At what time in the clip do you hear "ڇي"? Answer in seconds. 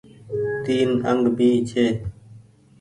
1.69-1.85